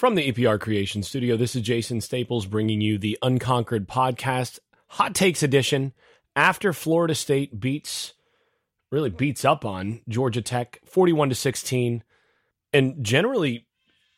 [0.00, 5.14] From the EPR Creation Studio, this is Jason Staples bringing you the Unconquered Podcast, Hot
[5.14, 5.92] Takes Edition.
[6.34, 8.14] After Florida State beats,
[8.90, 12.02] really beats up on Georgia Tech 41 to 16.
[12.72, 13.66] And generally,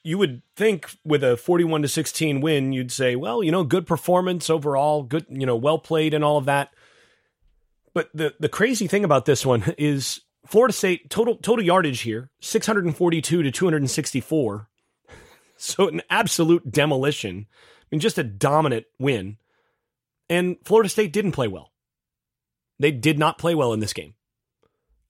[0.04, 3.84] you would think with a 41 to 16 win, you'd say, well, you know, good
[3.84, 6.72] performance overall, good, you know, well played and all of that.
[7.92, 12.30] But the, the crazy thing about this one is Florida State total total yardage here,
[12.40, 14.68] 642 to 264
[15.62, 17.46] so an absolute demolition.
[17.48, 19.36] I mean, just a dominant win.
[20.28, 21.72] And Florida State didn't play well.
[22.78, 24.14] They did not play well in this game.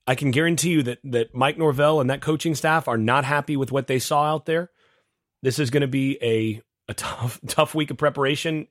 [0.07, 3.57] I can guarantee you that that Mike Norvell and that coaching staff are not happy
[3.57, 4.71] with what they saw out there.
[5.43, 8.67] This is going to be a a tough tough week of preparation.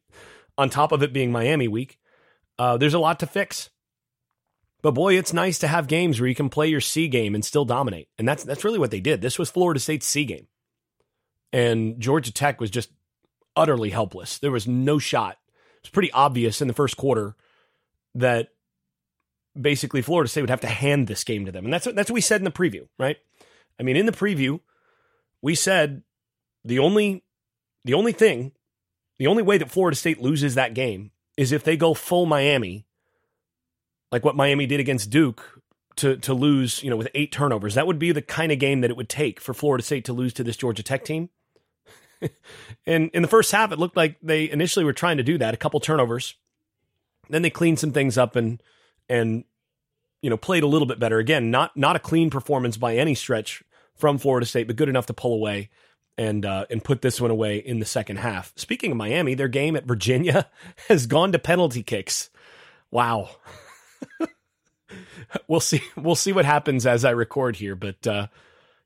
[0.58, 1.98] On top of it being Miami week,
[2.60, 3.70] uh, there's a lot to fix.
[4.82, 7.46] But boy, it's nice to have games where you can play your C game and
[7.46, 9.22] still dominate, and that's that's really what they did.
[9.22, 10.48] This was Florida State's C game
[11.54, 12.90] and Georgia Tech was just
[13.56, 14.40] utterly helpless.
[14.40, 15.38] There was no shot.
[15.78, 17.36] It was pretty obvious in the first quarter
[18.16, 18.50] that
[19.60, 21.66] basically Florida State would have to hand this game to them.
[21.66, 23.18] And that's what, that's what we said in the preview, right?
[23.80, 24.60] I mean, in the preview,
[25.42, 26.04] we said
[26.64, 27.24] the only
[27.84, 28.52] the only thing,
[29.18, 32.86] the only way that Florida State loses that game is if they go full Miami,
[34.12, 35.62] like what Miami did against Duke
[35.96, 37.76] to to lose, you know, with eight turnovers.
[37.76, 40.14] That would be the kind of game that it would take for Florida State to
[40.14, 41.30] lose to this Georgia Tech team.
[42.86, 45.54] and in the first half, it looked like they initially were trying to do that,
[45.54, 46.36] a couple turnovers.
[47.30, 48.62] Then they cleaned some things up and
[49.10, 49.44] and
[50.22, 51.20] you know played a little bit better.
[51.20, 53.64] Again, not not a clean performance by any stretch
[53.96, 55.70] from Florida State, but good enough to pull away
[56.18, 58.54] and uh, and put this one away in the second half.
[58.56, 60.50] Speaking of Miami, their game at Virginia
[60.88, 62.30] has gone to penalty kicks.
[62.90, 63.30] Wow.
[65.48, 65.82] we'll see.
[65.96, 68.28] We'll see what happens as I record here, but uh,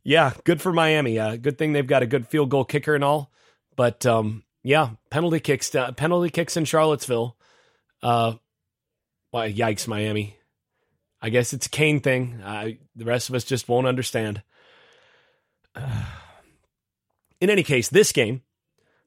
[0.06, 1.17] yeah, good for Miami.
[1.20, 3.31] Uh, good thing they've got a good field goal kicker and all.
[3.75, 7.36] But um, yeah, penalty kicks, uh, penalty kicks in Charlottesville.
[8.03, 8.33] Uh,
[9.31, 10.38] why, yikes, Miami.
[11.21, 12.38] I guess it's a Cane thing.
[12.95, 14.44] the rest of us just won't understand.
[17.42, 18.44] in any case, this game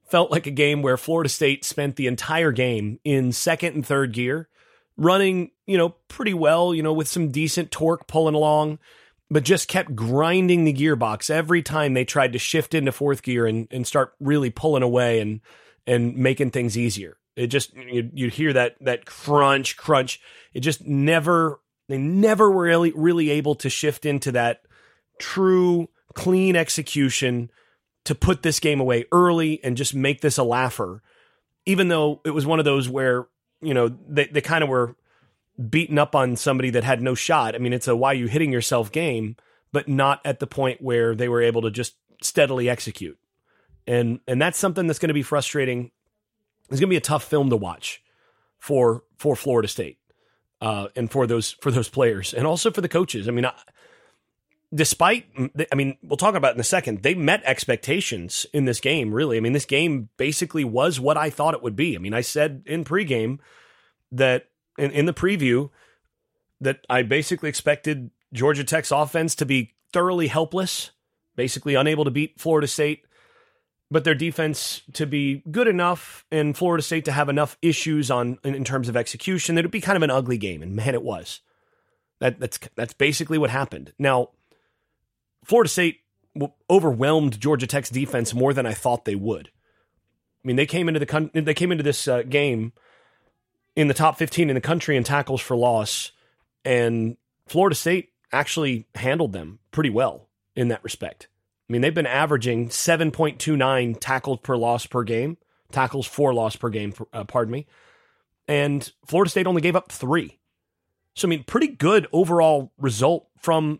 [0.02, 4.12] felt like a game where Florida State spent the entire game in second and third
[4.12, 4.48] gear,
[4.96, 8.80] running, you know, pretty well, you know, with some decent torque pulling along
[9.30, 13.46] but just kept grinding the gearbox every time they tried to shift into fourth gear
[13.46, 15.40] and, and start really pulling away and
[15.86, 17.16] and making things easier.
[17.36, 20.20] It just you you hear that that crunch crunch.
[20.52, 24.62] It just never they never were really really able to shift into that
[25.18, 27.50] true clean execution
[28.04, 31.02] to put this game away early and just make this a laugher.
[31.66, 33.28] Even though it was one of those where
[33.60, 34.96] you know they they kind of were
[35.58, 37.54] beaten up on somebody that had no shot.
[37.54, 39.36] I mean, it's a why you hitting yourself game,
[39.72, 43.18] but not at the point where they were able to just steadily execute.
[43.86, 45.90] And and that's something that's going to be frustrating.
[46.70, 48.02] It's going to be a tough film to watch
[48.58, 49.98] for for Florida State.
[50.60, 53.28] Uh, and for those for those players and also for the coaches.
[53.28, 53.54] I mean, I,
[54.74, 55.26] despite
[55.70, 57.02] I mean, we'll talk about in a second.
[57.02, 59.14] They met expectations in this game.
[59.14, 61.94] Really, I mean, this game basically was what I thought it would be.
[61.94, 63.38] I mean, I said in pregame
[64.10, 65.70] that in, in the preview
[66.60, 70.90] that I basically expected Georgia Tech's offense to be thoroughly helpless,
[71.36, 73.04] basically unable to beat Florida State,
[73.90, 78.38] but their defense to be good enough and Florida State to have enough issues on
[78.44, 80.62] in, in terms of execution that it'd be kind of an ugly game.
[80.62, 81.40] And man, it was.
[82.20, 83.92] That that's that's basically what happened.
[83.98, 84.30] Now,
[85.44, 86.00] Florida State
[86.68, 89.50] overwhelmed Georgia Tech's defense more than I thought they would.
[90.44, 92.72] I mean, they came into the they came into this uh, game
[93.78, 96.10] in the top 15 in the country in tackles for loss.
[96.64, 97.16] And
[97.46, 101.28] Florida State actually handled them pretty well in that respect.
[101.68, 105.36] I mean, they've been averaging 7.29 tackles per loss per game,
[105.70, 107.68] tackles for loss per game, uh, pardon me.
[108.48, 110.40] And Florida State only gave up three.
[111.14, 113.78] So, I mean, pretty good overall result from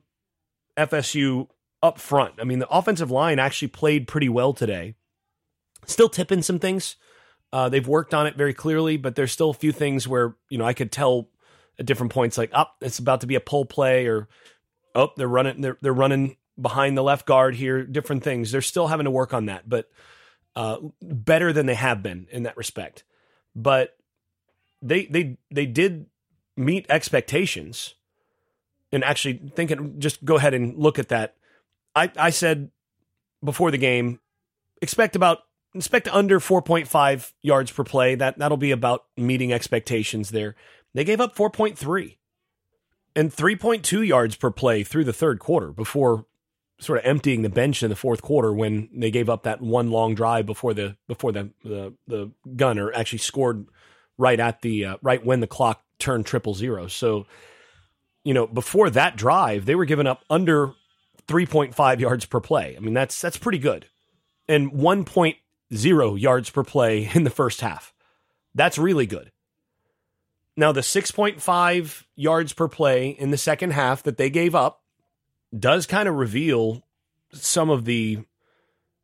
[0.77, 1.49] FSU
[1.83, 2.35] up front.
[2.39, 4.95] I mean, the offensive line actually played pretty well today.
[5.87, 6.95] Still tipping some things.
[7.53, 10.59] Uh, they've worked on it very clearly, but there's still a few things where you
[10.59, 11.29] know I could tell
[11.79, 14.29] at different points, like, oh, it's about to be a pull play, or
[14.95, 17.85] oh, they're running, they're they're running behind the left guard here.
[17.85, 18.51] Different things.
[18.51, 19.91] They're still having to work on that, but
[20.57, 23.05] uh, better than they have been in that respect.
[23.55, 23.97] But
[24.83, 26.07] they they they did
[26.57, 27.95] meet expectations,
[28.93, 31.37] and actually thinking, just go ahead and look at that.
[31.95, 32.71] I I said
[33.43, 34.21] before the game,
[34.83, 35.39] expect about
[35.79, 38.15] expect under 4.5 yards per play.
[38.15, 40.55] That that'll be about meeting expectations there.
[40.95, 42.17] They gave up 4.3
[43.15, 46.27] and 3.2 yards per play through the third quarter before
[46.81, 49.91] sort of emptying the bench in the fourth quarter when they gave up that one
[49.91, 53.67] long drive before the before the the, the gunner actually scored
[54.17, 56.87] right at the uh, right when the clock turned triple zero.
[56.87, 57.27] So,
[58.25, 60.73] you know, before that drive, they were giving up under
[61.27, 62.77] 3.5 yards per play.
[62.77, 63.87] I mean, that's that's pretty good.
[64.49, 64.73] And
[65.73, 67.93] 1.0 yards per play in the first half.
[68.55, 69.31] That's really good.
[70.57, 74.83] Now, the 6.5 yards per play in the second half that they gave up
[75.57, 76.83] does kind of reveal
[77.33, 78.19] some of the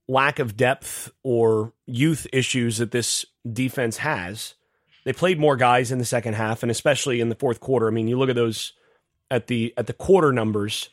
[0.09, 4.55] lack of depth or youth issues that this defense has.
[5.05, 7.87] They played more guys in the second half and especially in the fourth quarter.
[7.87, 8.73] I mean, you look at those
[9.31, 10.89] at the at the quarter numbers.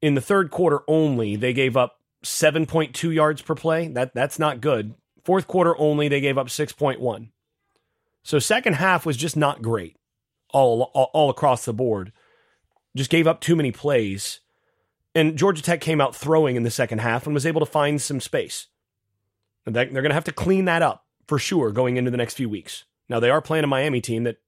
[0.00, 3.88] In the third quarter only, they gave up 7.2 yards per play.
[3.88, 4.94] That that's not good.
[5.24, 7.28] Fourth quarter only, they gave up 6.1.
[8.22, 9.96] So second half was just not great
[10.52, 12.12] all, all, all across the board.
[12.96, 14.40] Just gave up too many plays.
[15.14, 18.00] And Georgia Tech came out throwing in the second half and was able to find
[18.00, 18.68] some space.
[19.66, 22.34] And they're going to have to clean that up for sure going into the next
[22.34, 22.84] few weeks.
[23.08, 24.38] Now, they are playing a Miami team that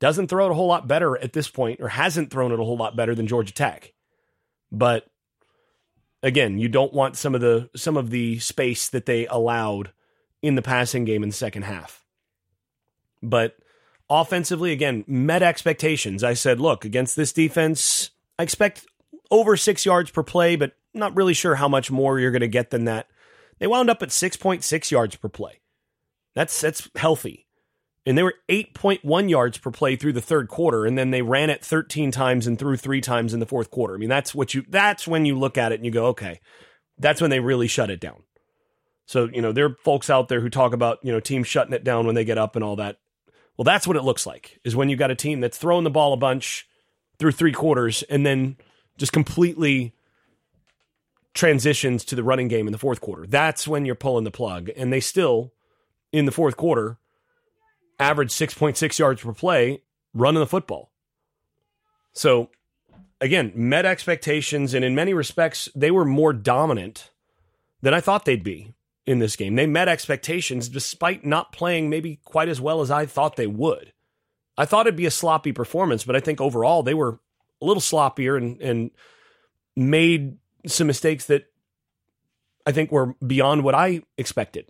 [0.00, 2.64] doesn't throw it a whole lot better at this point or hasn't thrown it a
[2.64, 3.92] whole lot better than Georgia Tech.
[4.70, 5.06] But
[6.22, 9.92] again, you don't want some of the some of the space that they allowed
[10.40, 12.04] in the passing game in the second half.
[13.22, 13.56] But
[14.10, 16.24] offensively, again, met expectations.
[16.24, 18.86] I said, look, against this defense, I expect
[19.30, 22.48] over six yards per play, but not really sure how much more you're going to
[22.48, 23.08] get than that.
[23.58, 25.60] They wound up at 6.6 yards per play.
[26.34, 27.46] That's that's healthy.
[28.04, 31.50] And they were 8.1 yards per play through the third quarter, and then they ran
[31.50, 33.94] it 13 times and threw three times in the fourth quarter.
[33.94, 36.40] I mean, that's what you that's when you look at it and you go, okay,
[36.98, 38.24] that's when they really shut it down.
[39.06, 41.74] So, you know, there are folks out there who talk about, you know, teams shutting
[41.74, 42.98] it down when they get up and all that.
[43.56, 45.90] Well, that's what it looks like, is when you got a team that's throwing the
[45.90, 46.66] ball a bunch
[47.18, 48.56] through three quarters and then
[48.96, 49.94] just completely
[51.34, 53.26] transitions to the running game in the fourth quarter.
[53.26, 54.70] That's when you're pulling the plug.
[54.76, 55.52] And they still,
[56.12, 56.98] in the fourth quarter,
[58.02, 59.82] average 6.6 yards per play
[60.12, 60.90] running the football.
[62.12, 62.50] So,
[63.20, 64.74] again, met expectations.
[64.74, 67.10] And in many respects, they were more dominant
[67.80, 68.74] than I thought they'd be
[69.06, 69.56] in this game.
[69.56, 73.92] They met expectations despite not playing maybe quite as well as I thought they would.
[74.56, 77.18] I thought it'd be a sloppy performance, but I think overall they were
[77.60, 78.90] a little sloppier and and
[79.74, 81.50] made some mistakes that
[82.66, 84.68] I think were beyond what I expected.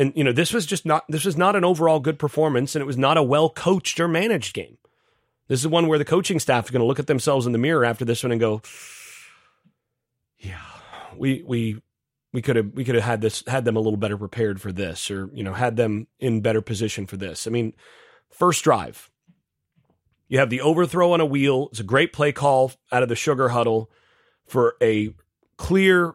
[0.00, 2.80] And you know, this was just not this was not an overall good performance and
[2.82, 4.78] it was not a well coached or managed game.
[5.48, 7.58] This is one where the coaching staff is going to look at themselves in the
[7.58, 8.62] mirror after this one and go,
[10.38, 10.62] "Yeah,
[11.18, 11.82] we we
[12.32, 14.72] we could have we could have had this had them a little better prepared for
[14.72, 17.74] this or you know had them in better position for this i mean
[18.30, 19.10] first drive
[20.28, 23.16] you have the overthrow on a wheel it's a great play call out of the
[23.16, 23.90] sugar huddle
[24.46, 25.12] for a
[25.56, 26.14] clear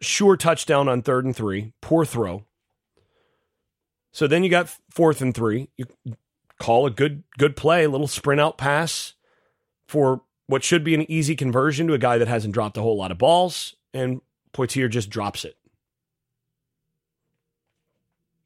[0.00, 2.44] sure touchdown on third and three poor throw
[4.12, 5.86] so then you got fourth and three you
[6.58, 9.14] call a good good play a little sprint out pass
[9.86, 12.96] for what should be an easy conversion to a guy that hasn't dropped a whole
[12.96, 14.20] lot of balls and
[14.52, 15.56] Poitier just drops it.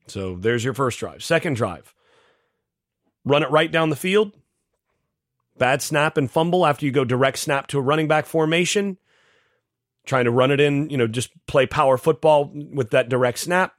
[0.06, 1.22] So there's your first drive.
[1.24, 1.94] Second drive,
[3.24, 4.32] run it right down the field.
[5.56, 8.98] Bad snap and fumble after you go direct snap to a running back formation.
[10.04, 13.74] Trying to run it in, you know, just play power football with that direct snap.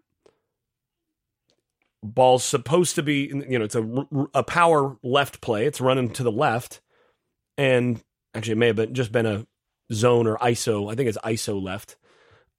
[2.05, 5.65] Ball's supposed to be, you know, it's a, a power left play.
[5.65, 6.81] It's running to the left.
[7.57, 9.47] And actually, it may have been, just been a
[9.91, 10.91] zone or ISO.
[10.91, 11.95] I think it's ISO left.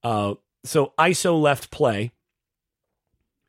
[0.02, 0.34] Uh,
[0.64, 2.12] so ISO left play,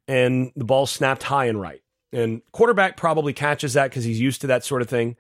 [0.07, 1.81] and the ball snapped high and right.
[2.13, 5.17] And quarterback probably catches that because he's used to that sort of thing.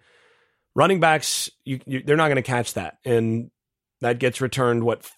[0.75, 3.51] Running backs, you, you, they're not going to catch that, and
[4.01, 5.09] that gets returned what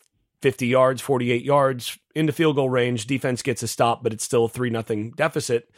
[0.41, 3.07] 50 yards, 48 yards into field goal range.
[3.07, 5.69] Defense gets a stop, but it's still a three nothing deficit.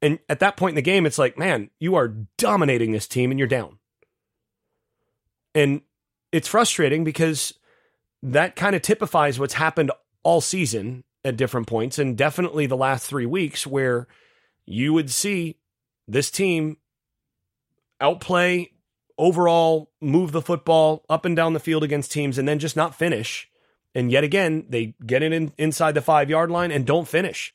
[0.00, 3.30] And at that point in the game, it's like, man, you are dominating this team,
[3.30, 3.78] and you're down.
[5.54, 5.82] And
[6.32, 7.54] it's frustrating because
[8.22, 9.92] that kind of typifies what's happened
[10.22, 14.06] all season at different points, and definitely the last three weeks, where
[14.66, 15.58] you would see
[16.06, 16.76] this team
[18.00, 18.70] outplay,
[19.16, 22.94] overall move the football up and down the field against teams, and then just not
[22.94, 23.48] finish.
[23.94, 27.54] And yet again, they get it in, inside the five yard line and don't finish.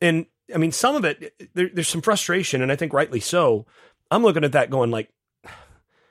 [0.00, 3.66] And I mean, some of it, there, there's some frustration, and I think rightly so.
[4.10, 5.10] I'm looking at that going like,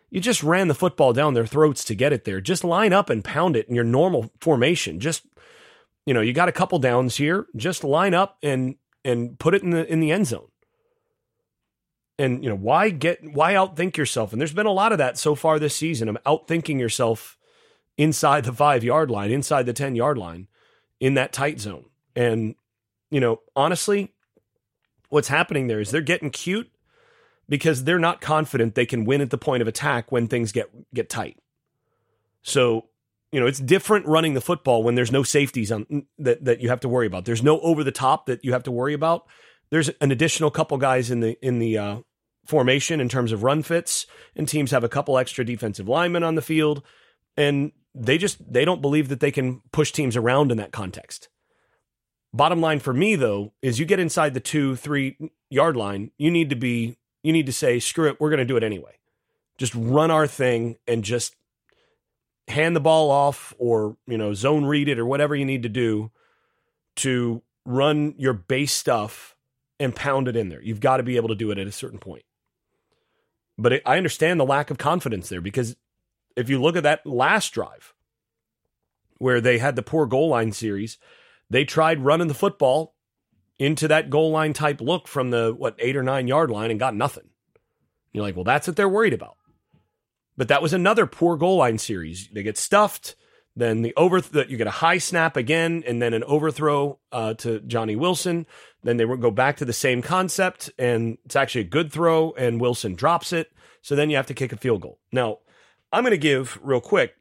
[0.09, 2.41] you just ran the football down their throats to get it there.
[2.41, 4.99] Just line up and pound it in your normal formation.
[4.99, 5.23] Just
[6.05, 7.45] you know, you got a couple downs here.
[7.55, 10.47] Just line up and and put it in the in the end zone.
[12.17, 14.31] And you know, why get why outthink yourself?
[14.31, 17.37] And there's been a lot of that so far this season I'm outthinking yourself
[17.99, 20.47] inside the five yard line, inside the 10 yard line
[21.01, 21.85] in that tight zone.
[22.15, 22.55] And,
[23.11, 24.13] you know, honestly,
[25.09, 26.71] what's happening there is they're getting cute
[27.49, 30.69] because they're not confident they can win at the point of attack when things get
[30.93, 31.37] get tight.
[32.41, 32.85] So,
[33.33, 36.69] you know, it's different running the football when there's no safeties on that that you
[36.69, 37.25] have to worry about.
[37.25, 39.27] There's no over the top that you have to worry about.
[39.71, 41.97] There's an additional couple guys in the in the uh,
[42.45, 46.35] formation in terms of run fits, and teams have a couple extra defensive linemen on
[46.35, 46.81] the field,
[47.35, 51.27] and they just they don't believe that they can push teams around in that context.
[52.33, 55.17] Bottom line for me though is you get inside the two three
[55.49, 58.45] yard line, you need to be you need to say screw it, we're going to
[58.45, 58.97] do it anyway.
[59.57, 61.35] Just run our thing and just
[62.47, 65.69] hand the ball off or you know zone read it or whatever you need to
[65.69, 66.11] do
[66.95, 69.35] to run your base stuff
[69.79, 70.61] and pound it in there.
[70.61, 72.23] You've got to be able to do it at a certain point.
[73.57, 75.75] But it, I understand the lack of confidence there because
[76.39, 77.93] if you look at that last drive
[79.17, 80.97] where they had the poor goal line series,
[81.49, 82.95] they tried running the football
[83.57, 86.79] into that goal line type look from the what eight or nine yard line and
[86.79, 87.29] got nothing.
[88.13, 89.35] You're like, well, that's what they're worried about.
[90.37, 92.29] But that was another poor goal line series.
[92.29, 93.15] They get stuffed.
[93.55, 97.59] Then the over you get a high snap again, and then an overthrow uh, to
[97.59, 98.45] Johnny Wilson.
[98.83, 102.61] Then they go back to the same concept, and it's actually a good throw, and
[102.61, 103.51] Wilson drops it.
[103.81, 104.99] So then you have to kick a field goal.
[105.11, 105.39] Now,
[105.91, 107.15] I'm going to give real quick,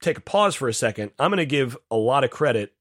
[0.00, 1.12] take a pause for a second.
[1.18, 2.72] I'm going to give a lot of credit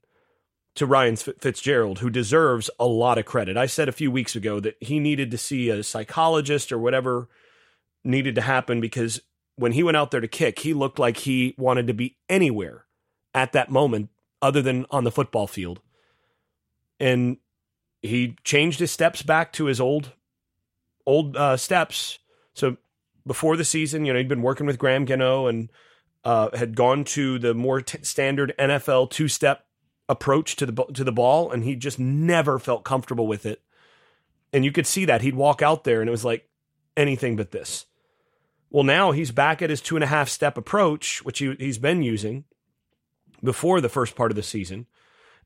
[0.75, 3.57] to Ryan Fitzgerald, who deserves a lot of credit.
[3.57, 7.27] I said a few weeks ago that he needed to see a psychologist or whatever
[8.03, 9.21] needed to happen because
[9.55, 12.85] when he went out there to kick, he looked like he wanted to be anywhere
[13.33, 14.09] at that moment
[14.41, 15.81] other than on the football field.
[16.99, 17.37] And
[18.01, 20.13] he changed his steps back to his old
[21.05, 22.19] old uh, steps.
[22.53, 22.77] So
[23.25, 25.69] before the season, you know, he'd been working with Graham Gano and
[26.23, 29.65] uh, had gone to the more t- standard NFL two step
[30.07, 33.61] approach to the to the ball, and he just never felt comfortable with it.
[34.51, 36.49] And you could see that he'd walk out there, and it was like
[36.97, 37.85] anything but this.
[38.69, 41.77] Well, now he's back at his two and a half step approach, which he, he's
[41.77, 42.45] been using
[43.43, 44.85] before the first part of the season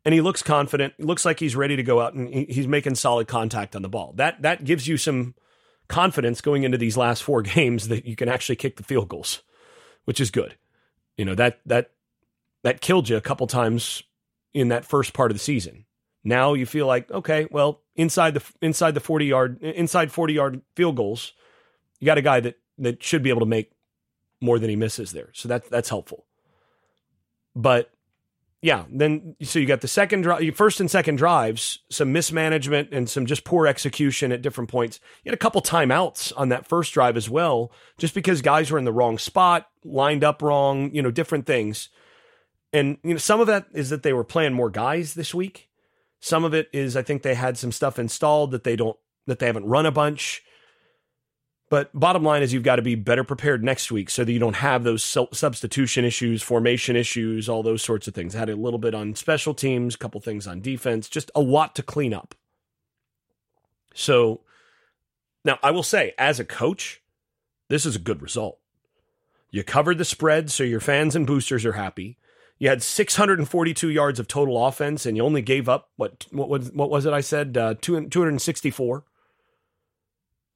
[0.06, 0.94] and he looks confident.
[1.00, 4.14] looks like he's ready to go out and he's making solid contact on the ball.
[4.16, 5.36] That that gives you some
[5.88, 9.42] confidence going into these last four games that you can actually kick the field goals,
[10.06, 10.56] which is good.
[11.18, 11.92] You know that that
[12.64, 14.04] that killed you a couple times
[14.54, 15.86] in that first part of the season.
[16.24, 20.62] Now you feel like okay, well inside the inside the forty yard inside forty yard
[20.76, 21.34] field goals,
[22.00, 23.72] you got a guy that that should be able to make
[24.42, 25.30] more than he misses there.
[25.34, 26.26] So that that's helpful.
[27.56, 27.93] But
[28.64, 33.10] yeah, then so you got the second drive, first and second drives, some mismanagement and
[33.10, 35.02] some just poor execution at different points.
[35.22, 38.78] You had a couple timeouts on that first drive as well, just because guys were
[38.78, 41.90] in the wrong spot, lined up wrong, you know, different things.
[42.72, 45.70] And you know, some of that is that they were playing more guys this week.
[46.22, 49.40] Some of it is I think they had some stuff installed that they don't that
[49.40, 50.42] they haven't run a bunch.
[51.74, 54.38] But bottom line is you've got to be better prepared next week so that you
[54.38, 58.36] don't have those substitution issues, formation issues, all those sorts of things.
[58.36, 61.74] Had a little bit on special teams, a couple things on defense, just a lot
[61.74, 62.36] to clean up.
[63.96, 64.42] So
[65.44, 67.02] now I will say, as a coach,
[67.70, 68.60] this is a good result.
[69.50, 72.20] You covered the spread, so your fans and boosters are happy.
[72.60, 76.72] You had 642 yards of total offense, and you only gave up what what was
[76.72, 77.14] what was it?
[77.14, 79.06] I said uh, 264.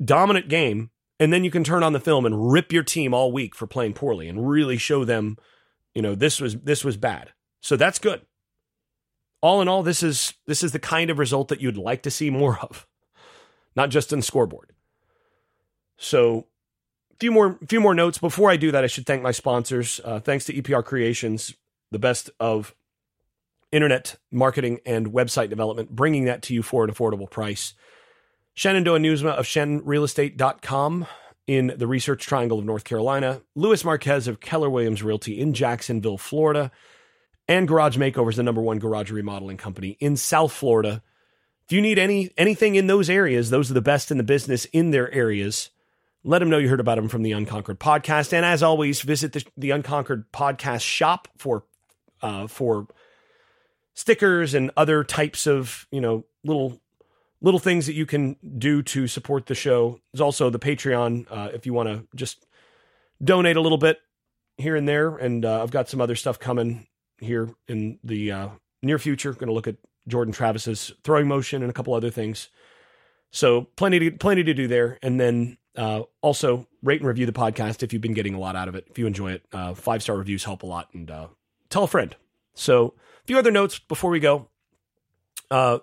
[0.06, 3.32] Dominant game, and then you can turn on the film and rip your team all
[3.32, 5.38] week for playing poorly and really show them,
[5.94, 7.32] you know, this was this was bad.
[7.62, 8.22] So that's good.
[9.42, 12.12] All in all, this is this is the kind of result that you'd like to
[12.12, 12.88] see more of,
[13.76, 14.72] not just in scoreboard.
[15.98, 16.48] So,
[17.12, 18.84] a few more few more notes before I do that.
[18.84, 20.00] I should thank my sponsors.
[20.04, 21.56] Uh, thanks to EPR Creations,
[21.92, 22.76] the best of
[23.72, 27.74] internet marketing and website development, bringing that to you for an affordable price.
[28.58, 31.06] Shenandoah Newsma of ShenRealestate.com
[31.46, 36.18] in the Research Triangle of North Carolina, Louis Marquez of Keller Williams Realty in Jacksonville,
[36.18, 36.72] Florida,
[37.48, 41.04] and Garage Makeovers, the number one garage remodeling company in South Florida.
[41.68, 44.66] If you need any anything in those areas, those are the best in the business
[44.66, 45.70] in their areas.
[46.24, 48.34] Let them know you heard about them from the Unconquered podcast.
[48.34, 51.64] And as always, visit the, the Unconquered podcast shop for
[52.24, 52.88] uh, for
[53.94, 56.82] stickers and other types of you know little
[57.42, 60.00] little things that you can do to support the show.
[60.12, 62.46] There's also the Patreon uh, if you want to just
[63.24, 64.00] donate a little bit
[64.58, 65.16] here and there.
[65.16, 66.88] And uh, I've got some other stuff coming
[67.20, 68.50] here in the uh,
[68.82, 69.34] near future.
[69.34, 69.78] Going to look at
[70.08, 72.50] Jordan Travis's throwing motion and a couple other things.
[73.32, 74.98] So plenty to plenty to do there.
[75.02, 78.56] And then uh, also rate and review the podcast if you've been getting a lot
[78.56, 78.88] out of it.
[78.90, 81.28] If you enjoy it, uh, five star reviews help a lot, and uh,
[81.70, 82.16] tell a friend.
[82.56, 84.48] So, a few other notes before we go.
[85.52, 85.80] Uh,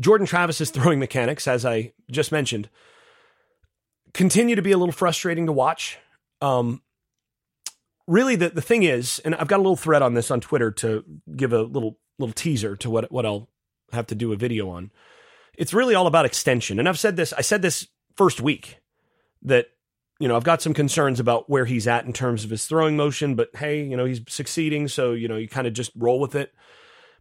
[0.00, 2.68] Jordan Travis's throwing mechanics, as I just mentioned,
[4.14, 5.98] continue to be a little frustrating to watch.
[6.40, 6.82] Um,
[8.06, 10.70] really, the, the thing is, and I've got a little thread on this on Twitter
[10.72, 11.04] to
[11.36, 13.48] give a little little teaser to what what I'll
[13.92, 14.90] have to do a video on.
[15.56, 17.32] It's really all about extension, and I've said this.
[17.32, 18.78] I said this first week
[19.42, 19.66] that
[20.20, 22.96] you know I've got some concerns about where he's at in terms of his throwing
[22.96, 26.20] motion, but hey, you know he's succeeding, so you know you kind of just roll
[26.20, 26.52] with it.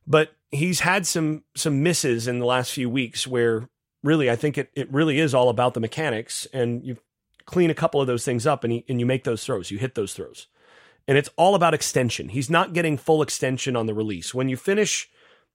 [0.07, 3.69] But he's had some some misses in the last few weeks where
[4.03, 6.97] really I think it it really is all about the mechanics and you
[7.45, 9.77] clean a couple of those things up and he, and you make those throws, you
[9.77, 10.47] hit those throws.
[11.07, 12.29] And it's all about extension.
[12.29, 14.33] He's not getting full extension on the release.
[14.33, 15.09] When you finish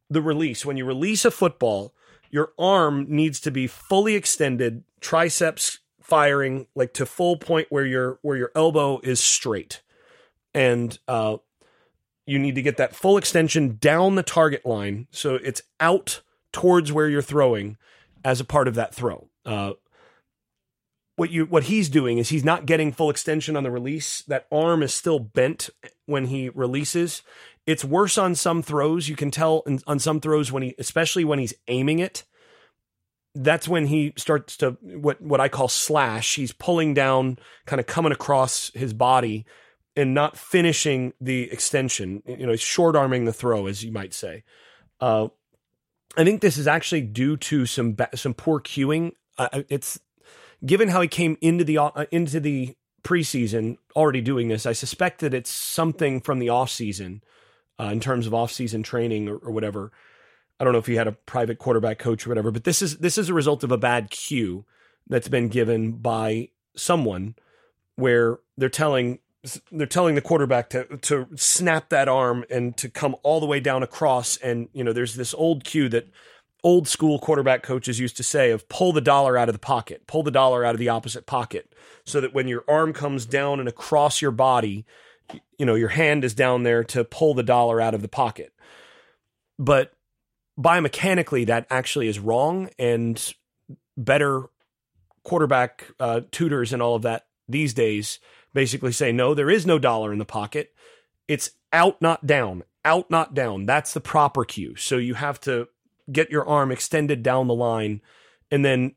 [0.09, 1.95] the release, when you release a football,
[2.31, 8.19] your arm needs to be fully extended, triceps firing like to full point where your
[8.23, 9.83] where your elbow is straight.
[10.55, 11.37] And uh
[12.27, 16.93] you need to get that full extension down the target line so it's out towards
[16.93, 17.77] where you're throwing
[18.25, 19.29] as a part of that throw.
[19.45, 19.73] Uh,
[21.17, 24.23] what you what he's doing is he's not getting full extension on the release.
[24.23, 25.69] That arm is still bent
[26.07, 27.23] when he releases.
[27.67, 29.09] It's worse on some throws.
[29.09, 32.25] You can tell on some throws when he, especially when he's aiming it.
[33.35, 36.35] That's when he starts to what what I call slash.
[36.35, 39.45] He's pulling down, kind of coming across his body,
[39.97, 42.23] and not finishing the extension.
[42.27, 44.45] You know, short arming the throw, as you might say.
[45.01, 45.29] Uh,
[46.17, 49.13] I think this is actually due to some some poor cueing.
[49.39, 49.99] Uh, it's
[50.65, 54.67] given how he came into the uh, into the preseason already doing this.
[54.67, 57.23] I suspect that it's something from the off season
[57.81, 59.91] uh, in terms of off season training or, or, whatever.
[60.61, 62.99] I don't know if he had a private quarterback coach or whatever, but this is
[62.99, 64.65] this is a result of a bad cue
[65.09, 67.35] that's been given by someone
[67.97, 69.19] where they're telling
[69.73, 73.61] they're telling the quarterback to to snap that arm and to come all the way
[73.61, 74.37] down across.
[74.37, 76.09] And you know there's this old cue that
[76.65, 80.07] old school quarterback coaches used to say of pull the dollar out of the pocket
[80.07, 81.75] pull the dollar out of the opposite pocket
[82.07, 84.87] so that when your arm comes down and across your body
[85.59, 88.53] you know your hand is down there to pull the dollar out of the pocket.
[89.59, 89.93] But
[90.59, 93.35] biomechanically that actually is wrong and
[93.97, 94.45] better
[95.25, 98.19] quarterback uh, tutors and all of that these days
[98.55, 100.73] basically say, no, there is no dollar in the pocket.
[101.29, 103.67] It's out, not down, out, not down.
[103.67, 104.77] That's the proper cue.
[104.77, 105.69] So you have to
[106.11, 108.01] get your arm extended down the line.
[108.51, 108.95] And then,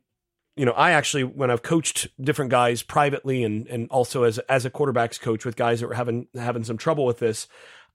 [0.56, 4.64] you know, I actually, when I've coached different guys privately and, and also as, as
[4.64, 7.46] a quarterbacks coach with guys that were having, having some trouble with this,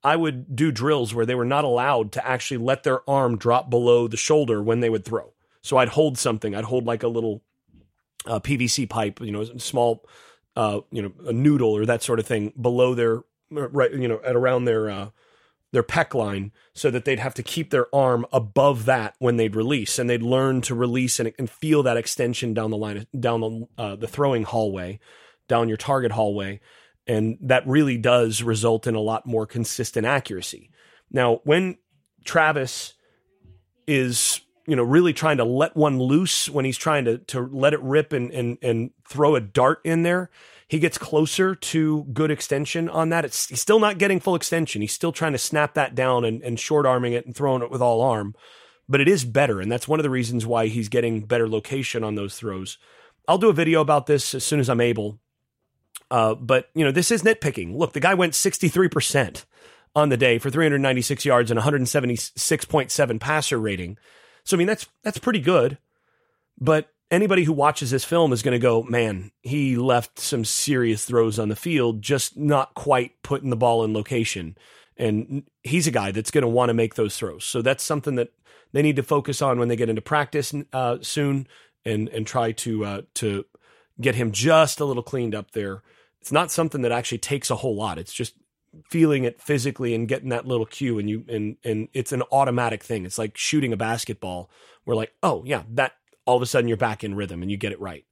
[0.04, 3.70] I would do drills where they were not allowed to actually let their arm drop
[3.70, 5.34] below the shoulder when they would throw.
[5.62, 6.56] So I'd hold something.
[6.56, 7.44] I'd hold like a little
[8.26, 10.04] uh, PVC pipe, you know, small
[10.56, 14.20] uh, you know, a noodle or that sort of thing below their right, you know,
[14.26, 15.10] at around their uh,
[15.72, 19.56] their pec line, so that they'd have to keep their arm above that when they'd
[19.56, 23.42] release, and they'd learn to release and, and feel that extension down the line, down
[23.42, 25.00] the uh, the throwing hallway,
[25.48, 26.60] down your target hallway,
[27.08, 30.70] and that really does result in a lot more consistent accuracy.
[31.10, 31.78] Now, when
[32.24, 32.94] Travis
[33.88, 37.74] is you know, really trying to let one loose when he's trying to to let
[37.74, 40.30] it rip and and and throw a dart in there.
[40.68, 43.26] He gets closer to good extension on that.
[43.26, 44.82] It's he's still not getting full extension.
[44.82, 47.72] He's still trying to snap that down and, and short arming it and throwing it
[47.72, 48.36] with all arm.
[48.88, 52.04] But it is better, and that's one of the reasons why he's getting better location
[52.04, 52.78] on those throws.
[53.28, 55.20] I'll do a video about this as soon as I'm able.
[56.10, 57.76] Uh, but you know, this is nitpicking.
[57.76, 59.46] Look, the guy went 63%
[59.96, 63.98] on the day for 396 yards and 176.7 passer rating.
[64.44, 65.78] So I mean that's that's pretty good.
[66.60, 71.06] But anybody who watches this film is going to go, man, he left some serious
[71.06, 74.58] throws on the field, just not quite putting the ball in location.
[74.98, 77.44] And he's a guy that's going to want to make those throws.
[77.44, 78.32] So that's something that
[78.72, 81.48] they need to focus on when they get into practice uh, soon,
[81.84, 83.46] and and try to uh, to
[84.00, 85.82] get him just a little cleaned up there.
[86.22, 87.98] It's not something that actually takes a whole lot.
[87.98, 88.36] It's just
[88.90, 92.84] feeling it physically and getting that little cue and you and and it's an automatic
[92.84, 93.06] thing.
[93.06, 94.50] It's like shooting a basketball
[94.86, 95.94] we're like oh yeah that
[96.26, 98.06] all of a sudden you're back in rhythm and you get it right.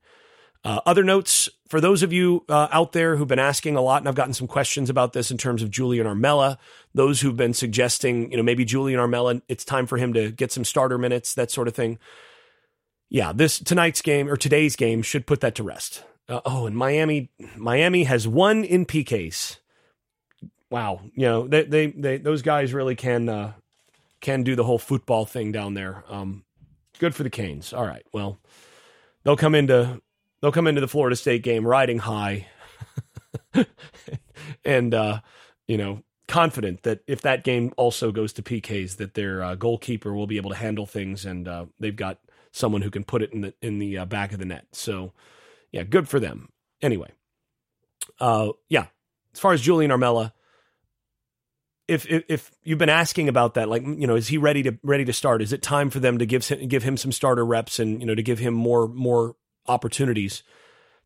[0.66, 4.02] Uh, other notes for those of you uh, out there who've been asking a lot
[4.02, 6.58] and i've gotten some questions about this in terms of julian armella
[6.94, 10.52] those who've been suggesting you know maybe julian armella it's time for him to get
[10.52, 11.98] some starter minutes that sort of thing.
[13.10, 16.04] Yeah this tonight's game or today's game should put that to rest.
[16.28, 19.60] Uh, oh and miami miami has won in pks
[20.70, 23.54] wow, you know, they, they, they those guys really can uh,
[24.22, 26.04] can do the whole football thing down there.
[26.10, 26.44] Um,
[27.00, 27.74] good for the Canes.
[27.74, 28.40] All right, well,
[29.24, 30.02] they'll come into
[30.42, 32.48] they'll come into the Florida State game riding high,
[34.66, 35.22] and uh,
[35.68, 40.14] you know, confident that if that game also goes to PKs, that their uh, goalkeeper
[40.14, 42.20] will be able to handle things, and uh, they've got
[42.52, 44.68] someone who can put it in the in the uh, back of the net.
[44.72, 45.14] So,
[45.72, 46.50] yeah, good for them.
[46.82, 47.12] Anyway,
[48.20, 48.88] uh, yeah.
[49.34, 50.34] As far as Julian Armella,
[51.90, 54.78] if, if, if you've been asking about that, like you know, is he ready to
[54.84, 55.42] ready to start?
[55.42, 58.16] Is it time for them to give give him some starter reps and you know
[58.16, 59.36] to give him more more
[59.68, 60.44] opportunities?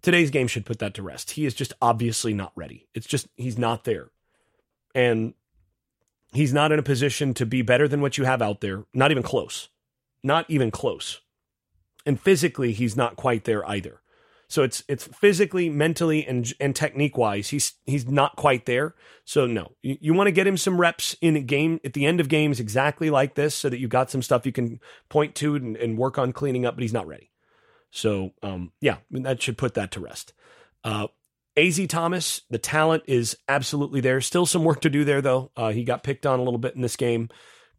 [0.02, 1.32] Today's game should put that to rest.
[1.32, 2.88] He is just obviously not ready.
[2.94, 4.10] It's just he's not there,
[4.94, 5.34] and
[6.34, 8.84] he's not in a position to be better than what you have out there.
[8.94, 9.70] Not even close.
[10.22, 11.22] Not even close.
[12.06, 14.02] And physically, he's not quite there either.
[14.54, 18.94] So it's it's physically, mentally, and and technique wise, he's he's not quite there.
[19.26, 22.06] So no, you, you want to get him some reps in a game at the
[22.06, 25.34] end of games exactly like this, so that you've got some stuff you can point
[25.38, 26.76] to and, and work on cleaning up.
[26.76, 27.32] But he's not ready.
[27.90, 30.34] So um, yeah, that should put that to rest.
[30.84, 31.08] Uh,
[31.58, 34.22] Az Thomas, the talent is absolutely there.
[34.22, 35.50] Still some work to do there though.
[35.58, 37.30] Uh, he got picked on a little bit in this game.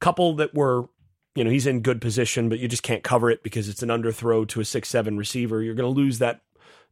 [0.01, 0.89] Couple that were
[1.37, 3.91] you know, he's in good position, but you just can't cover it because it's an
[3.91, 5.63] underthrow to a six seven receiver.
[5.63, 6.41] You're going to lose that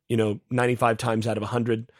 [0.08, 1.90] you know, 95 times out of 100.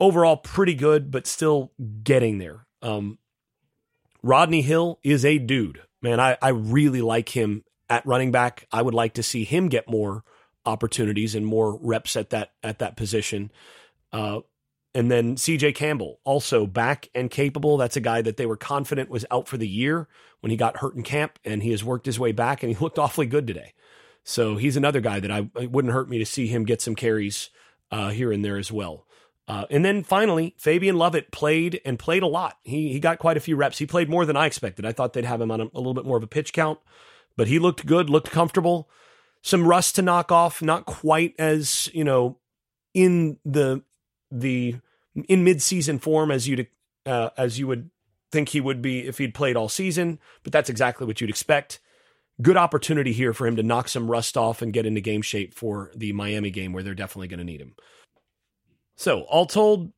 [0.00, 2.66] Overall, pretty good, but still getting there.
[2.82, 3.18] Um,
[4.22, 5.82] Rodney Hill is a dude.
[6.02, 8.66] Man, I, I really like him at running back.
[8.72, 10.24] I would like to see him get more
[10.66, 13.50] opportunities and more reps at that at that position.
[14.12, 14.40] Uh,
[14.94, 17.76] and then CJ Campbell, also back and capable.
[17.76, 20.08] That's a guy that they were confident was out for the year
[20.40, 22.78] when he got hurt in camp, and he has worked his way back, and he
[22.82, 23.74] looked awfully good today.
[24.28, 27.48] So he's another guy that I wouldn't hurt me to see him get some carries
[27.90, 29.06] uh, here and there as well.
[29.48, 32.58] Uh, and then finally, Fabian Lovett played and played a lot.
[32.62, 33.78] He he got quite a few reps.
[33.78, 34.84] He played more than I expected.
[34.84, 36.78] I thought they'd have him on a, a little bit more of a pitch count,
[37.38, 38.90] but he looked good, looked comfortable.
[39.40, 42.36] Some rust to knock off, not quite as you know
[42.92, 43.82] in the
[44.30, 44.76] the
[45.26, 46.66] in mid season form as you'd
[47.06, 47.88] uh, as you would
[48.30, 50.18] think he would be if he'd played all season.
[50.42, 51.80] But that's exactly what you'd expect
[52.40, 55.54] good opportunity here for him to knock some rust off and get into game shape
[55.54, 57.74] for the Miami game where they're definitely going to need him.
[58.96, 59.92] So, all told,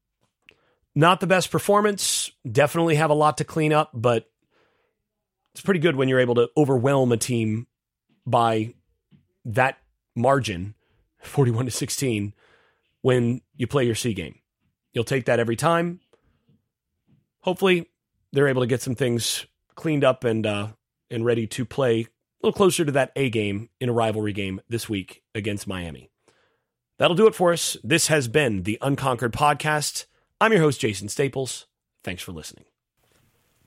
[0.94, 2.30] not the best performance.
[2.50, 4.30] Definitely have a lot to clean up, but
[5.52, 7.66] it's pretty good when you're able to overwhelm a team
[8.26, 8.74] by
[9.44, 9.78] that
[10.14, 10.74] margin,
[11.22, 12.34] 41 to 16,
[13.02, 14.38] when you play your C game.
[14.92, 16.00] You'll take that every time.
[17.40, 17.88] Hopefully,
[18.32, 20.68] they're able to get some things cleaned up and uh,
[21.10, 22.06] and ready to play
[22.42, 26.10] a little closer to that A game in a rivalry game this week against Miami.
[26.98, 27.76] That'll do it for us.
[27.84, 30.06] This has been the Unconquered Podcast.
[30.40, 31.66] I'm your host, Jason Staples.
[32.02, 32.64] Thanks for listening.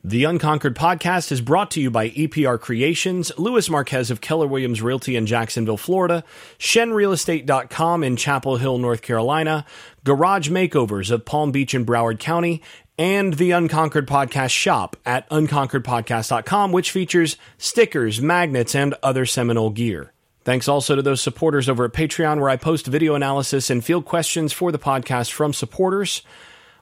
[0.06, 4.82] The Unconquered Podcast is brought to you by EPR Creations, Louis Marquez of Keller Williams
[4.82, 6.26] Realty in Jacksonville, Florida,
[6.60, 9.66] ShenRealEstate.com in Chapel Hill, North Carolina,
[10.04, 12.62] Garage Makeovers of Palm Beach and Broward County,
[12.98, 20.14] and the Unconquered Podcast shop at unconqueredpodcast.com, which features stickers, magnets, and other Seminole gear.
[20.44, 24.06] Thanks also to those supporters over at Patreon, where I post video analysis and field
[24.06, 26.22] questions for the podcast from supporters.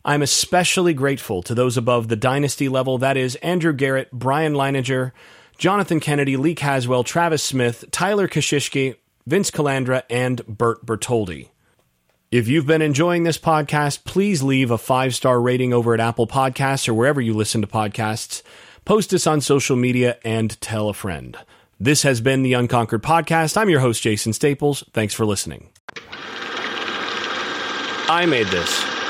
[0.04, 5.12] I'm especially grateful to those above the dynasty level that is, Andrew Garrett, Brian Leininger,
[5.60, 8.96] Jonathan Kennedy, Lee Caswell, Travis Smith, Tyler Kashishki,
[9.28, 11.51] Vince Calandra, and Bert Bertoldi.
[12.32, 16.28] If you've been enjoying this podcast, please leave a five star rating over at Apple
[16.28, 18.42] Podcasts or wherever you listen to podcasts.
[18.86, 21.38] Post us on social media and tell a friend.
[21.78, 23.58] This has been the Unconquered Podcast.
[23.58, 24.86] I'm your host, Jason Staples.
[24.94, 25.72] Thanks for listening.
[28.08, 29.01] I made this.